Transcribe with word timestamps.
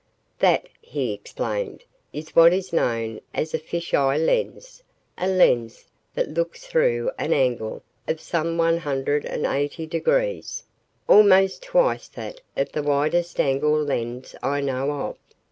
"That," 0.39 0.67
he 0.81 1.13
explained, 1.13 1.83
"is 2.11 2.35
what 2.35 2.53
is 2.53 2.73
known 2.73 3.21
as 3.35 3.53
a 3.53 3.59
fish 3.59 3.93
eye 3.93 4.17
lens 4.17 4.81
a 5.15 5.27
lens 5.27 5.89
that 6.15 6.33
looks 6.33 6.65
through 6.65 7.11
an 7.19 7.33
angle 7.33 7.83
of 8.07 8.19
some 8.19 8.57
180 8.57 9.85
degrees, 9.85 10.63
almost 11.07 11.61
twice 11.61 12.07
that 12.07 12.41
of 12.57 12.71
the 12.71 12.81
widest 12.81 13.39
angle 13.39 13.79
lens 13.79 14.35
I 14.41 14.59
know 14.59 14.89
of." 14.91 15.17